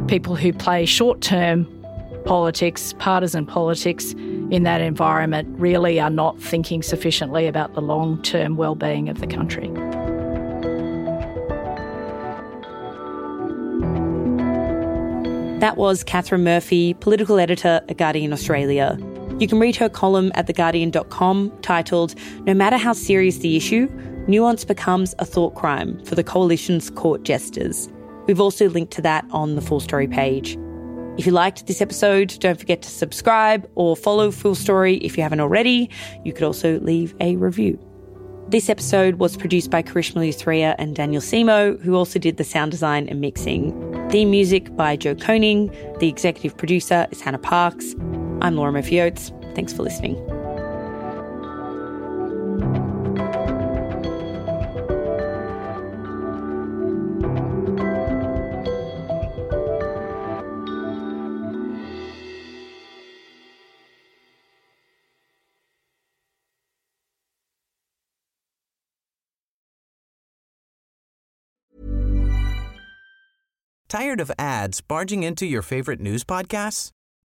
people 0.09 0.35
who 0.35 0.53
play 0.53 0.85
short 0.85 1.21
term 1.21 1.65
politics, 2.25 2.93
partisan 2.99 3.47
politics 3.47 4.13
in 4.51 4.65
that 4.65 4.81
environment 4.81 5.49
really 5.61 6.01
are 6.01 6.11
not 6.11 6.41
thinking 6.41 6.83
sufficiently 6.83 7.47
about 7.47 7.75
the 7.75 7.81
long 7.81 8.21
term 8.23 8.57
well-being 8.57 9.09
of 9.09 9.21
the 9.21 9.27
country. 9.27 9.69
That 15.61 15.77
was 15.77 16.03
Katharine 16.03 16.43
Murphy, 16.43 16.95
political 16.95 17.39
editor 17.39 17.81
at 17.89 17.97
Guardian 17.97 18.33
Australia. 18.33 18.99
You 19.41 19.49
can 19.49 19.59
read 19.59 19.75
her 19.77 19.89
column 19.89 20.31
at 20.35 20.47
theguardian.com 20.47 21.61
titled 21.63 22.15
No 22.41 22.53
Matter 22.53 22.77
How 22.77 22.93
Serious 22.93 23.39
the 23.39 23.57
Issue, 23.57 23.89
Nuance 24.29 24.67
Becomes 24.67 25.15
a 25.19 25.25
Thought 25.25 25.55
Crime 25.55 25.99
for 26.05 26.15
the 26.15 26.23
Coalition's 26.23 26.91
Court 26.91 27.23
Jesters. 27.23 27.89
We've 28.27 28.39
also 28.41 28.69
linked 28.69 28.93
to 28.93 29.03
that 29.03 29.25
on 29.31 29.55
the 29.55 29.63
full 29.63 29.81
story 29.81 30.07
page. 30.07 30.59
If 31.17 31.25
you 31.25 31.33
liked 31.33 31.67
this 31.67 31.81
episode, 31.81 32.37
don't 32.41 32.61
forget 32.61 32.83
to 32.83 32.91
subscribe 32.91 33.67
or 33.77 33.97
follow 33.97 34.31
Full 34.31 34.55
Story 34.55 34.97
if 34.97 35.17
you 35.17 35.23
haven't 35.23 35.41
already. 35.41 35.89
You 36.23 36.35
could 36.35 36.45
also 36.45 36.79
leave 36.81 37.15
a 37.21 37.37
review. 37.37 37.79
This 38.49 38.69
episode 38.69 39.15
was 39.15 39.39
produced 39.39 39.71
by 39.71 39.83
Karishma 39.83 40.17
Luthria 40.17 40.75
and 40.79 40.95
Daniel 40.95 41.23
Simo, 41.23 41.81
who 41.81 41.95
also 41.95 42.19
did 42.19 42.37
the 42.37 42.45
sound 42.45 42.73
design 42.73 43.09
and 43.09 43.21
mixing. 43.23 43.73
Theme 44.11 44.31
music 44.31 44.77
by 44.77 44.97
Joe 44.97 45.15
Koning. 45.15 45.75
The 45.99 46.09
executive 46.09 46.59
producer 46.59 47.07
is 47.11 47.21
Hannah 47.23 47.39
Parks. 47.39 47.95
I'm 48.43 48.57
Laura 48.57 48.73
Murphy 48.73 49.01
Oates. 49.01 49.33
Thanks 49.55 49.73
for 49.73 49.83
listening. 49.83 50.17
Tired 73.89 74.21
of 74.21 74.31
ads 74.39 74.81
barging 74.81 75.25
into 75.25 75.45
your 75.47 75.63
favorite 75.63 75.99
news 75.99 76.23
podcasts? 76.23 76.93